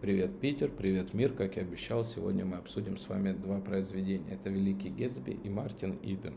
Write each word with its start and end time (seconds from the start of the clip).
Привет, 0.00 0.38
Питер, 0.38 0.70
привет, 0.70 1.12
мир. 1.12 1.32
Как 1.32 1.56
и 1.56 1.60
обещал, 1.60 2.04
сегодня 2.04 2.44
мы 2.44 2.58
обсудим 2.58 2.96
с 2.96 3.08
вами 3.08 3.32
два 3.32 3.58
произведения. 3.58 4.30
Это 4.30 4.48
«Великий 4.48 4.90
Гетсби» 4.90 5.32
и 5.32 5.50
«Мартин 5.50 5.98
Иден». 6.04 6.36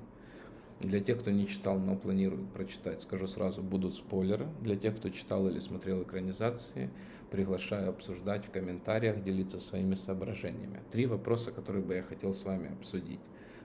Для 0.79 0.99
тех, 0.99 1.19
кто 1.19 1.29
не 1.29 1.45
читал, 1.47 1.77
но 1.77 1.95
планирует 1.95 2.51
прочитать, 2.53 3.03
скажу 3.03 3.27
сразу, 3.27 3.61
будут 3.61 3.95
спойлеры. 3.95 4.47
Для 4.61 4.75
тех, 4.75 4.97
кто 4.97 5.09
читал 5.09 5.47
или 5.47 5.59
смотрел 5.59 6.01
экранизации, 6.01 6.89
приглашаю 7.29 7.91
обсуждать 7.91 8.47
в 8.47 8.49
комментариях, 8.49 9.21
делиться 9.21 9.59
своими 9.59 9.93
соображениями. 9.93 10.79
Три 10.89 11.05
вопроса, 11.05 11.51
которые 11.51 11.83
бы 11.83 11.93
я 11.93 12.01
хотел 12.01 12.33
с 12.33 12.43
вами 12.43 12.73
обсудить. 12.73 13.19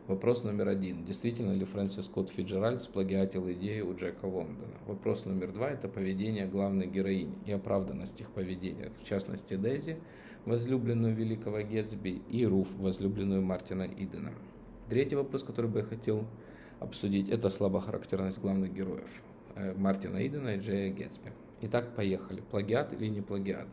Вопрос 0.09 0.45
номер 0.45 0.69
один. 0.69 1.05
Действительно 1.05 1.51
ли 1.53 1.65
Фрэнсис 1.65 2.05
Скотт 2.05 2.31
Фиджеральд 2.31 2.81
сплагиатил 2.81 3.51
идею 3.51 3.89
у 3.91 3.97
Джека 3.97 4.27
Лондона? 4.27 4.77
Вопрос 4.87 5.25
номер 5.25 5.51
два– 5.51 5.69
это 5.71 5.89
поведение 5.89 6.47
главной 6.47 6.87
героини 6.87 7.37
и 7.45 7.51
оправданность 7.51 8.21
их 8.21 8.31
поведения. 8.31 8.93
В 9.03 9.05
частности, 9.05 9.57
Дейзи, 9.57 9.97
возлюбленную 10.45 11.13
великого 11.13 11.61
Гетсби, 11.63 12.23
и 12.31 12.47
Руф, 12.47 12.69
возлюбленную 12.79 13.43
Мартина 13.43 13.83
Идена. 13.83 14.33
Третий 14.89 15.17
вопрос, 15.17 15.43
который 15.43 15.69
бы 15.69 15.81
я 15.81 15.85
хотел 15.85 16.25
обсудить, 16.79 17.29
это 17.29 17.51
слабохарактерность 17.51 18.41
главных 18.41 18.73
героев 18.73 19.11
э, 19.57 19.75
Мартина 19.77 20.25
Идена 20.25 20.51
и 20.51 20.61
Джея 20.61 20.93
Гетсби. 20.93 21.33
Итак, 21.63 21.97
поехали. 21.97 22.43
Плагиат 22.53 22.93
или 22.93 23.09
не 23.09 23.23
плагиат? 23.23 23.67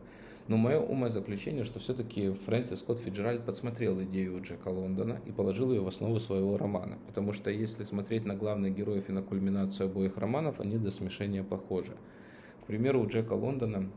Но 0.46 0.58
мое 0.58 0.78
умозаключение, 0.78 1.64
что 1.64 1.78
все-таки 1.78 2.30
Фрэнсис 2.32 2.80
Скотт 2.80 3.00
Фиджеральд 3.00 3.44
подсмотрел 3.46 4.02
идею 4.02 4.42
Джека 4.42 4.68
Лондона 4.68 5.20
и 5.24 5.32
положил 5.32 5.72
ее 5.72 5.80
в 5.80 5.86
основу 5.86 6.20
своего 6.20 6.58
романа. 6.58 6.98
Потому 7.06 7.32
что 7.32 7.50
если 7.50 7.84
смотреть 7.84 8.26
на 8.26 8.34
главных 8.34 8.76
героев 8.76 9.08
и 9.08 9.12
на 9.12 9.22
кульминацию 9.22 9.86
обоих 9.86 10.18
романов, 10.18 10.60
они 10.60 10.76
до 10.76 10.90
смешения 10.90 11.42
похожи. 11.42 11.92
К 12.62 12.66
примеру, 12.66 13.02
у 13.02 13.08
Джека 13.08 13.32
Лондона 13.32 13.90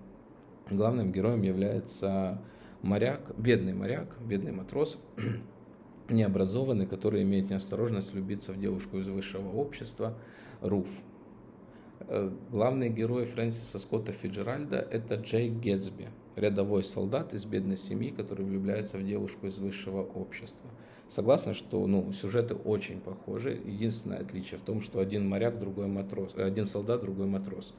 главным 0.70 1.12
героем 1.12 1.42
является 1.42 2.42
моряк, 2.82 3.34
бедный 3.38 3.74
моряк, 3.74 4.18
бедный 4.22 4.54
матрос, 4.54 4.98
необразованный, 6.10 6.88
который 6.88 7.24
имеет 7.24 7.50
неосторожность 7.50 8.14
влюбиться 8.14 8.54
в 8.54 8.60
девушку 8.60 9.00
из 9.00 9.08
высшего 9.08 9.50
общества, 9.50 10.18
Руф. 10.62 10.88
Э, 12.10 12.32
главный 12.52 12.90
герой 12.90 13.26
Фрэнсиса 13.26 13.80
Скотта 13.80 14.14
Фиджеральда– 14.14 14.78
это 14.92 15.16
Джейк 15.16 15.54
Гетсби, 15.56 16.08
рядовой 16.38 16.84
солдат 16.84 17.34
из 17.34 17.46
бедной 17.46 17.76
семьи, 17.76 18.12
который 18.12 18.46
влюбляется 18.46 18.98
в 18.98 19.06
девушку 19.06 19.48
из 19.48 19.58
высшего 19.58 20.04
общества. 20.04 20.70
Согласна, 21.10 21.54
что 21.54 21.86
ну, 21.86 22.14
сюжеты 22.14 22.54
очень 22.54 23.02
похожи. 23.02 23.60
Единственное 23.66 24.20
отличие 24.20 24.58
в 24.58 24.62
том, 24.62 24.80
что 24.82 25.00
один 25.00 25.28
моряк, 25.28 25.60
другой 25.60 25.88
матрос, 25.88 26.34
э, 26.38 26.46
один 26.46 26.66
солдат, 26.66 27.02
другой 27.02 27.28
матрос. 27.28 27.74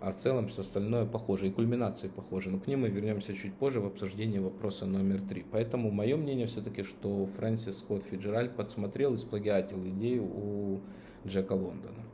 А 0.00 0.10
в 0.10 0.16
целом 0.16 0.48
все 0.48 0.62
остальное 0.62 1.04
похоже, 1.04 1.48
и 1.48 1.50
кульминации 1.50 2.08
похожи. 2.08 2.48
Но 2.48 2.58
к 2.58 2.66
ним 2.66 2.80
мы 2.80 2.88
вернемся 2.88 3.34
чуть 3.34 3.54
позже 3.54 3.80
в 3.80 3.86
обсуждении 3.86 4.38
вопроса 4.38 4.86
номер 4.86 5.20
три. 5.20 5.44
Поэтому 5.50 5.90
мое 5.90 6.16
мнение 6.16 6.46
все-таки, 6.46 6.82
что 6.82 7.26
Фрэнсис 7.26 7.78
Скотт 7.78 8.04
Фиджеральд 8.04 8.56
подсмотрел 8.56 9.12
и 9.14 9.18
сплагиатил 9.18 9.86
идею 9.86 10.24
у 10.24 10.80
Джека 11.26 11.52
Лондона. 11.52 12.04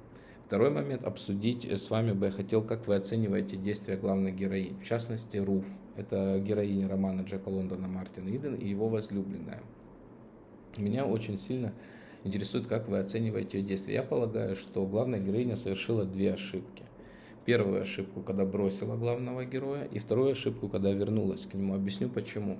Второй 0.52 0.68
момент 0.68 1.04
обсудить 1.04 1.64
с 1.64 1.88
вами 1.88 2.12
бы 2.12 2.26
я 2.26 2.30
хотел, 2.30 2.60
как 2.62 2.86
вы 2.86 2.96
оцениваете 2.96 3.56
действия 3.56 3.96
главной 3.96 4.32
героини. 4.32 4.76
В 4.78 4.84
частности, 4.86 5.38
Руф. 5.38 5.64
Это 5.96 6.38
героиня 6.40 6.90
романа 6.90 7.22
Джека 7.22 7.48
Лондона 7.48 7.88
Мартин 7.88 8.28
Иден 8.28 8.56
и 8.56 8.68
его 8.68 8.90
возлюбленная. 8.90 9.62
Меня 10.76 11.06
очень 11.06 11.38
сильно 11.38 11.72
интересует, 12.22 12.66
как 12.66 12.86
вы 12.86 12.98
оцениваете 12.98 13.60
ее 13.60 13.64
действия. 13.64 13.94
Я 13.94 14.02
полагаю, 14.02 14.54
что 14.54 14.84
главная 14.86 15.20
героиня 15.20 15.56
совершила 15.56 16.04
две 16.04 16.34
ошибки. 16.34 16.84
Первую 17.46 17.80
ошибку, 17.80 18.20
когда 18.20 18.44
бросила 18.44 18.94
главного 18.94 19.46
героя, 19.46 19.84
и 19.84 19.98
вторую 19.98 20.32
ошибку, 20.32 20.68
когда 20.68 20.92
вернулась 20.92 21.46
к 21.46 21.54
нему. 21.54 21.74
Объясню 21.74 22.10
почему. 22.10 22.58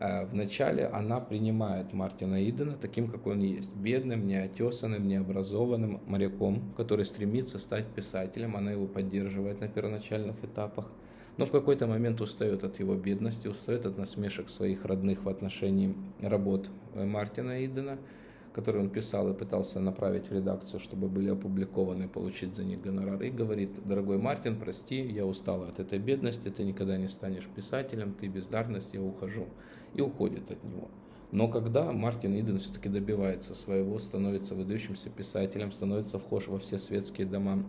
Э, 0.00 0.24
вначале 0.26 0.86
она 0.86 1.20
принимает 1.20 1.92
Мартина 1.92 2.48
Идена 2.48 2.76
таким, 2.80 3.08
какой 3.08 3.34
он 3.34 3.40
есть. 3.40 3.74
Бедным, 3.74 4.26
неотесанным, 4.26 5.06
необразованным 5.06 6.00
моряком, 6.06 6.62
который 6.76 7.04
стремится 7.04 7.58
стать 7.58 7.86
писателем. 7.86 8.56
Она 8.56 8.72
его 8.72 8.86
поддерживает 8.86 9.60
на 9.60 9.68
первоначальных 9.68 10.36
этапах. 10.42 10.90
Но 11.36 11.46
в 11.46 11.50
какой-то 11.50 11.86
момент 11.86 12.20
устает 12.20 12.62
от 12.62 12.78
его 12.78 12.94
бедности, 12.94 13.48
устает 13.48 13.86
от 13.86 13.98
насмешек 13.98 14.48
своих 14.48 14.84
родных 14.84 15.24
в 15.24 15.28
отношении 15.28 15.94
работ 16.20 16.70
э, 16.94 17.04
Мартина 17.04 17.64
Идена– 17.64 17.98
который 18.54 18.80
он 18.80 18.88
писал 18.88 19.28
и 19.28 19.34
пытался 19.34 19.80
направить 19.80 20.28
в 20.28 20.32
редакцию, 20.32 20.78
чтобы 20.78 21.08
были 21.08 21.28
опубликованы, 21.30 22.08
получить 22.08 22.54
за 22.54 22.62
них 22.62 22.80
гонорар. 22.80 23.20
И 23.24 23.30
говорит, 23.30 23.70
дорогой 23.84 24.18
Мартин, 24.18 24.60
прости, 24.60 25.02
я 25.02 25.26
устала 25.26 25.68
от 25.68 25.80
этой 25.80 25.98
бедности, 25.98 26.50
ты 26.50 26.62
никогда 26.62 26.96
не 26.96 27.08
станешь 27.08 27.46
писателем, 27.46 28.14
ты 28.14 28.28
бездарность, 28.28 28.94
я 28.94 29.02
ухожу. 29.02 29.48
И 29.94 30.00
уходит 30.00 30.52
от 30.52 30.62
него. 30.62 30.88
Но 31.32 31.48
когда 31.48 31.90
Мартин 31.90 32.38
Иден 32.38 32.60
все-таки 32.60 32.88
добивается 32.88 33.56
своего, 33.56 33.98
становится 33.98 34.54
выдающимся 34.54 35.10
писателем, 35.10 35.72
становится 35.72 36.20
вхож 36.20 36.46
во 36.46 36.60
все 36.60 36.78
светские 36.78 37.26
дома 37.26 37.64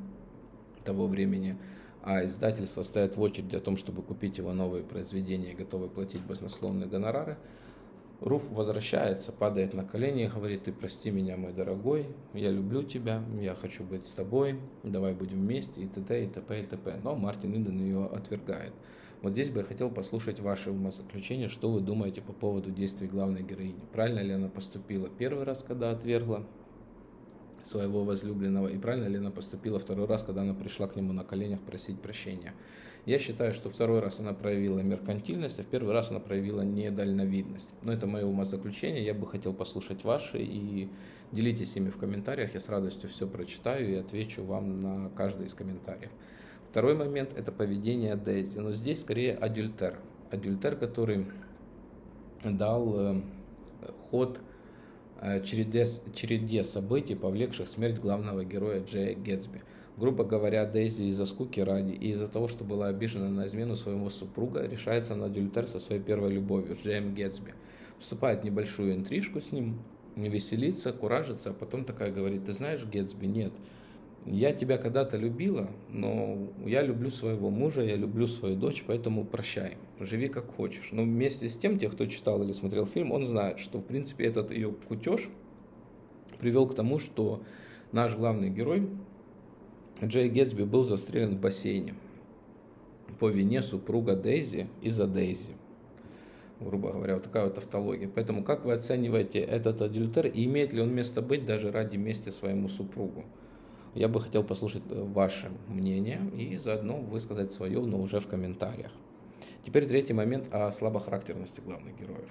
того 0.83 1.07
времени, 1.07 1.57
а 2.03 2.23
издательство 2.25 2.83
стоит 2.83 3.17
в 3.17 3.21
очереди 3.21 3.55
о 3.55 3.59
том, 3.59 3.75
чтобы 3.75 4.03
купить 4.03 4.37
его 4.37 4.53
новые 4.53 4.83
произведения 4.83 5.53
и 5.53 5.55
готовы 5.55 5.89
платить 5.89 6.21
баснословные 6.21 6.87
гонорары, 6.87 7.37
Руф 8.21 8.49
возвращается, 8.49 9.31
падает 9.31 9.73
на 9.73 9.83
колени 9.83 10.23
и 10.23 10.27
говорит, 10.27 10.63
ты 10.63 10.71
прости 10.71 11.11
меня, 11.11 11.35
мой 11.35 11.53
дорогой, 11.53 12.07
я 12.33 12.49
люблю 12.49 12.83
тебя, 12.83 13.23
я 13.39 13.55
хочу 13.55 13.83
быть 13.83 14.05
с 14.05 14.13
тобой, 14.13 14.59
давай 14.83 15.13
будем 15.13 15.41
вместе, 15.41 15.81
и 15.81 15.87
т.д. 15.87 16.23
и 16.23 16.27
т.п. 16.27 16.61
и 16.61 16.65
т.п. 16.65 16.99
Но 17.03 17.15
Мартин 17.15 17.53
Иден 17.55 17.77
ее 17.79 18.05
отвергает. 18.05 18.73
Вот 19.21 19.33
здесь 19.33 19.49
бы 19.49 19.59
я 19.59 19.65
хотел 19.65 19.89
послушать 19.89 20.39
ваше 20.39 20.71
умозаключение, 20.71 21.49
что 21.49 21.71
вы 21.71 21.81
думаете 21.81 22.21
по 22.21 22.31
поводу 22.31 22.71
действий 22.71 23.07
главной 23.07 23.43
героини. 23.43 23.79
Правильно 23.91 24.19
ли 24.19 24.33
она 24.33 24.49
поступила 24.49 25.09
первый 25.09 25.43
раз, 25.43 25.63
когда 25.63 25.91
отвергла 25.91 26.45
своего 27.65 28.03
возлюбленного, 28.03 28.67
и 28.67 28.77
правильно 28.77 29.07
ли 29.07 29.17
она 29.17 29.31
поступила 29.31 29.79
второй 29.79 30.07
раз, 30.07 30.23
когда 30.23 30.41
она 30.41 30.53
пришла 30.53 30.87
к 30.87 30.95
нему 30.95 31.13
на 31.13 31.23
коленях 31.23 31.59
просить 31.61 31.99
прощения. 31.99 32.53
Я 33.05 33.19
считаю, 33.19 33.53
что 33.53 33.69
второй 33.69 33.99
раз 33.99 34.19
она 34.19 34.33
проявила 34.33 34.79
меркантильность, 34.79 35.59
а 35.59 35.63
в 35.63 35.67
первый 35.67 35.93
раз 35.93 36.09
она 36.09 36.19
проявила 36.19 36.61
недальновидность. 36.61 37.69
Но 37.83 37.93
это 37.93 38.07
мое 38.07 38.25
умозаключение, 38.25 39.05
я 39.05 39.13
бы 39.13 39.27
хотел 39.27 39.53
послушать 39.53 40.03
ваши 40.03 40.39
и 40.39 40.89
делитесь 41.31 41.75
ими 41.75 41.89
в 41.89 41.97
комментариях, 41.97 42.55
я 42.55 42.59
с 42.59 42.67
радостью 42.67 43.09
все 43.09 43.27
прочитаю 43.27 43.91
и 43.91 43.95
отвечу 43.95 44.43
вам 44.43 44.79
на 44.79 45.09
каждый 45.09 45.45
из 45.45 45.53
комментариев. 45.53 46.11
Второй 46.67 46.95
момент– 46.95 47.33
это 47.37 47.51
поведение 47.51 48.15
Дейзи, 48.15 48.57
но 48.59 48.73
здесь 48.73 49.01
скорее 49.01 49.35
адюльтер. 49.35 49.99
Адюльтер, 50.31 50.75
который 50.75 51.27
дал 52.43 52.99
э, 52.99 53.21
ход 54.09 54.41
череде, 55.43 55.85
череде 56.13 56.63
событий, 56.63 57.15
повлекших 57.15 57.67
смерть 57.67 57.99
главного 57.99 58.43
героя 58.43 58.83
Джея 58.83 59.15
Гетсби. 59.15 59.61
Грубо 59.97 60.25
говоря, 60.25 60.65
Дейзи 60.65 61.03
из-за 61.03 61.25
скуки 61.25 61.61
ради 61.61 61.93
и 61.93 62.11
из-за 62.11 62.27
того, 62.27 62.49
что 62.49 62.65
была 62.65 62.87
обижена 62.87 63.29
на 63.29 63.45
измену 63.45 63.75
своего 63.75 64.09
супруга, 64.09 64.67
решается 64.67 65.15
на 65.15 65.27
адюльтер 65.27 65.67
со 65.67 65.79
своей 65.79 66.01
первой 66.01 66.33
любовью, 66.33 66.75
Джеем 66.75 67.15
Гетсби. 67.15 67.53
Вступает 67.97 68.41
в 68.41 68.43
небольшую 68.43 68.93
интрижку 68.93 69.39
с 69.39 69.53
ним, 69.53 69.79
веселится, 70.17 70.91
куражится, 70.91 71.51
а 71.51 71.53
потом 71.53 71.85
такая 71.85 72.11
говорит, 72.11 72.45
ты 72.45 72.53
знаешь, 72.53 72.85
Гетсби, 72.85 73.25
нет, 73.25 73.53
я 74.25 74.53
тебя 74.53 74.77
когда-то 74.77 75.17
любила, 75.17 75.69
но 75.89 76.49
я 76.65 76.81
люблю 76.81 77.11
своего 77.11 77.49
мужа, 77.49 77.83
я 77.83 77.95
люблю 77.95 78.25
свою 78.25 78.55
дочь, 78.55 78.83
поэтому 78.85 79.23
прощай, 79.23 79.77
живи 79.99 80.29
как 80.29 80.47
хочешь. 80.55 80.89
Но 80.91 81.03
вместе 81.03 81.47
с 81.47 81.55
тем, 81.55 81.77
те, 81.77 81.89
кто 81.89 82.07
читал 82.07 82.41
или 82.43 82.53
смотрел 82.53 82.85
фильм, 82.85 83.11
он 83.11 83.25
знает, 83.25 83.59
что 83.59 83.79
в 83.79 83.83
принципе 83.83 84.25
этот 84.25 84.51
ее 84.51 84.71
кутеж 84.87 85.29
привел 86.39 86.67
к 86.67 86.75
тому, 86.75 86.97
что 86.97 87.43
наш 87.91 88.15
главный 88.15 88.49
герой 88.49 88.89
Джей 90.03 90.29
Гетсби 90.29 90.63
был 90.63 90.83
застрелен 90.83 91.37
в 91.37 91.39
бассейне 91.39 91.93
по 93.19 93.29
вине 93.29 93.61
супруга 93.61 94.15
Дейзи 94.15 94.67
из-за 94.81 95.07
Дейзи. 95.07 95.53
Грубо 96.59 96.91
говоря, 96.91 97.15
вот 97.15 97.23
такая 97.23 97.45
вот 97.45 97.57
автология. 97.57 98.09
Поэтому 98.13 98.43
как 98.43 98.65
вы 98.65 98.73
оцениваете 98.73 99.39
этот 99.39 99.81
адюльтер 99.81 100.27
и 100.27 100.45
имеет 100.45 100.73
ли 100.73 100.81
он 100.81 100.93
место 100.93 101.21
быть 101.21 101.45
даже 101.45 101.71
ради 101.71 101.97
мести 101.97 102.29
своему 102.29 102.69
супругу? 102.69 103.23
Я 103.95 104.09
бы 104.09 104.19
хотел 104.19 104.43
послушать 104.43 104.83
э, 104.89 105.03
ваше 105.03 105.49
мнение 105.69 106.19
и 106.37 106.57
заодно 106.57 106.97
высказать 106.97 107.53
свое, 107.53 107.79
но 107.79 107.97
уже 107.97 108.19
в 108.19 108.27
комментариях. 108.27 108.91
Теперь 109.65 109.87
третий 109.87 110.11
момент 110.11 110.53
о 110.53 110.69
слабохарактерности 110.73 111.61
главных 111.61 111.97
героев. 111.97 112.29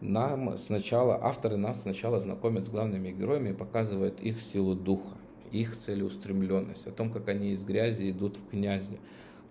Нам 0.00 0.56
сначала, 0.56 1.22
авторы 1.22 1.58
нас 1.58 1.82
сначала 1.82 2.18
знакомят 2.18 2.66
с 2.66 2.70
главными 2.70 3.10
героями 3.10 3.50
и 3.50 3.52
показывают 3.52 4.20
их 4.20 4.40
силу 4.40 4.74
духа, 4.74 5.18
их 5.52 5.76
целеустремленность, 5.76 6.86
о 6.86 6.92
том, 6.92 7.12
как 7.12 7.28
они 7.28 7.50
из 7.50 7.62
грязи 7.62 8.10
идут 8.10 8.38
в 8.38 8.48
князи, 8.48 8.98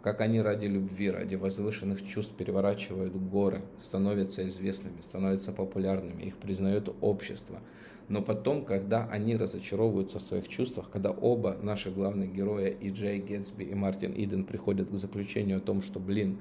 как 0.01 0.21
они 0.21 0.41
ради 0.41 0.65
любви, 0.65 1.11
ради 1.11 1.35
возвышенных 1.35 2.03
чувств 2.03 2.33
переворачивают 2.35 3.15
горы, 3.15 3.61
становятся 3.79 4.47
известными, 4.47 4.99
становятся 5.01 5.51
популярными, 5.51 6.23
их 6.23 6.37
признает 6.37 6.89
общество– 7.01 7.59
но 8.07 8.21
потом, 8.21 8.63
когда 8.63 9.05
они 9.05 9.35
разочаровываются 9.35 10.19
в 10.19 10.21
своих 10.21 10.47
чувствах, 10.47 10.89
когда 10.91 11.11
оба 11.11 11.57
наших 11.61 11.95
главных 11.95 12.33
героя, 12.33 12.67
и 12.67 12.91
Джей 12.91 13.19
Гетсби, 13.19 13.63
и 13.63 13.73
Мартин 13.73 14.13
Иден, 14.15 14.43
приходят 14.43 14.89
к 14.89 14.93
заключению 14.93 15.57
о 15.57 15.61
том, 15.61 15.81
что, 15.81 15.99
блин, 15.99 16.37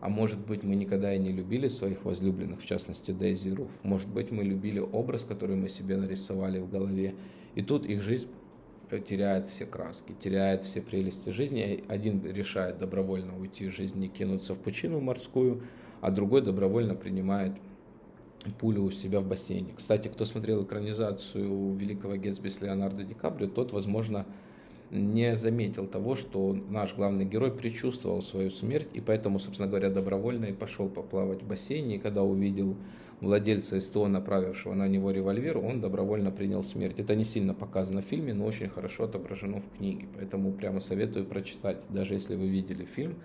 А 0.00 0.08
может 0.08 0.38
быть, 0.38 0.62
мы 0.62 0.76
никогда 0.76 1.14
и 1.14 1.18
не 1.18 1.32
любили 1.32 1.68
своих 1.68 2.04
возлюбленных, 2.04 2.60
в 2.60 2.66
частности 2.66 3.12
Дейзи 3.12 3.50
Руф. 3.50 3.70
Может 3.82 4.08
быть, 4.08 4.30
мы 4.30 4.44
любили 4.44 4.78
образ, 4.78 5.24
который 5.24 5.56
мы 5.56 5.68
себе 5.68 5.96
нарисовали 5.96 6.58
в 6.58 6.70
голове. 6.70 7.14
И 7.54 7.62
тут 7.62 7.86
их 7.86 8.02
жизнь 8.02 8.28
теряет 9.08 9.46
все 9.46 9.64
краски, 9.64 10.14
теряет 10.20 10.62
все 10.62 10.80
прелести 10.80 11.30
жизни. 11.30 11.82
Один 11.88 12.24
решает 12.24 12.78
добровольно 12.78 13.38
уйти 13.38 13.64
из 13.64 13.74
жизни 13.74 14.06
и 14.06 14.10
кинуться 14.10 14.54
в 14.54 14.58
пучину 14.58 15.00
морскую, 15.00 15.62
а 16.00 16.10
другой 16.10 16.42
добровольно 16.42 16.94
принимает 16.94 17.54
пулю 18.50 18.84
у 18.84 18.90
себя 18.90 19.20
в 19.20 19.26
бассейне. 19.26 19.72
Кстати, 19.76 20.08
кто 20.08 20.24
смотрел 20.24 20.64
экранизацию 20.64 21.74
великого 21.74 22.16
Гетсби 22.16 22.48
с 22.48 22.60
Леонардо 22.60 23.04
Ди 23.04 23.14
Каприо, 23.14 23.48
тот, 23.48 23.72
возможно, 23.72 24.26
не 24.90 25.34
заметил 25.34 25.86
того, 25.86 26.14
что 26.14 26.56
наш 26.68 26.94
главный 26.94 27.24
герой 27.24 27.50
предчувствовал 27.50 28.22
свою 28.22 28.50
смерть, 28.50 28.88
и 28.94 29.00
поэтому, 29.00 29.38
собственно 29.38 29.68
говоря, 29.68 29.90
добровольно 29.90 30.46
и 30.46 30.52
пошел 30.52 30.88
поплавать 30.88 31.42
в 31.42 31.46
бассейне, 31.46 31.96
и 31.96 31.98
когда 31.98 32.22
увидел 32.22 32.76
владельца 33.20 33.80
СТО, 33.80 34.08
направившего 34.08 34.74
на 34.74 34.86
него 34.86 35.10
револьвер, 35.10 35.58
он 35.58 35.80
добровольно 35.80 36.30
принял 36.30 36.62
смерть. 36.62 36.98
Это 36.98 37.14
не 37.16 37.24
сильно 37.24 37.54
показано 37.54 38.02
в 38.02 38.04
фильме, 38.04 38.34
но 38.34 38.44
очень 38.44 38.68
хорошо 38.68 39.04
отображено 39.04 39.60
в 39.60 39.68
книге, 39.76 40.06
поэтому 40.14 40.52
прямо 40.52 40.80
советую 40.80 41.26
прочитать, 41.26 41.78
даже 41.88 42.14
если 42.14 42.36
вы 42.36 42.48
видели 42.48 42.84
фильм, 42.84 43.16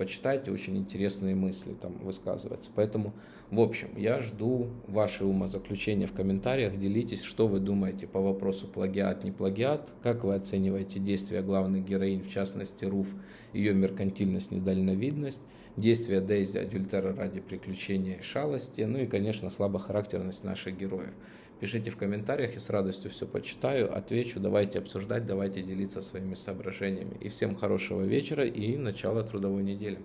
почитайте, 0.00 0.50
очень 0.50 0.78
интересные 0.78 1.34
мысли 1.34 1.74
там 1.74 1.98
высказываются. 1.98 2.70
Поэтому, 2.74 3.12
в 3.50 3.60
общем, 3.60 3.90
я 3.98 4.20
жду 4.20 4.68
ваши 4.86 5.26
умозаключения 5.26 6.06
в 6.06 6.14
комментариях, 6.14 6.78
делитесь, 6.78 7.22
что 7.22 7.46
вы 7.46 7.60
думаете 7.60 8.06
по 8.06 8.18
вопросу 8.18 8.66
плагиат, 8.66 9.24
не 9.24 9.30
плагиат, 9.30 9.92
как 10.02 10.24
вы 10.24 10.34
оцениваете 10.36 11.00
действия 11.00 11.42
главных 11.42 11.84
героинь, 11.84 12.22
в 12.22 12.30
частности 12.30 12.86
Руф, 12.86 13.08
ее 13.52 13.74
меркантильность, 13.74 14.50
недальновидность, 14.50 15.42
действия 15.76 16.22
Дейзи, 16.22 16.56
адюльтера 16.56 17.14
ради 17.14 17.40
приключения 17.40 18.20
и 18.20 18.22
шалости, 18.22 18.80
ну 18.80 19.00
и, 19.00 19.06
конечно, 19.06 19.50
слабохарактерность 19.50 20.44
наших 20.44 20.78
героев. 20.78 21.12
Пишите 21.60 21.90
в 21.90 21.98
комментариях, 21.98 22.54
я 22.54 22.60
с 22.60 22.70
радостью 22.70 23.10
все 23.10 23.26
почитаю, 23.26 23.94
отвечу, 23.94 24.40
давайте 24.40 24.78
обсуждать, 24.78 25.26
давайте 25.26 25.60
делиться 25.60 26.00
своими 26.00 26.32
соображениями. 26.32 27.18
И 27.20 27.28
всем 27.28 27.54
хорошего 27.54 28.02
вечера 28.02 28.46
и 28.46 28.78
начала 28.78 29.22
трудовой 29.22 29.62
недели. 29.62 29.98